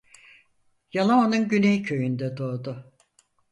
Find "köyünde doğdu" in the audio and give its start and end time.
1.83-2.93